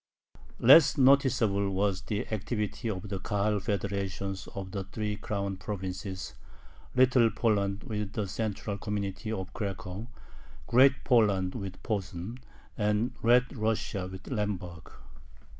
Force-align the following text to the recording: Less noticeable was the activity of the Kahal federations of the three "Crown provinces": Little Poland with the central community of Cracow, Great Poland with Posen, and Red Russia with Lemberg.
Less 0.57 0.97
noticeable 0.97 1.69
was 1.69 2.01
the 2.01 2.27
activity 2.29 2.89
of 2.89 3.07
the 3.09 3.19
Kahal 3.19 3.59
federations 3.59 4.47
of 4.55 4.71
the 4.71 4.85
three 4.85 5.15
"Crown 5.15 5.57
provinces": 5.57 6.33
Little 6.95 7.29
Poland 7.29 7.83
with 7.83 8.13
the 8.13 8.27
central 8.27 8.79
community 8.79 9.31
of 9.31 9.53
Cracow, 9.53 10.07
Great 10.65 11.03
Poland 11.03 11.53
with 11.53 11.83
Posen, 11.83 12.39
and 12.75 13.13
Red 13.21 13.55
Russia 13.55 14.07
with 14.07 14.25
Lemberg. 14.25 14.91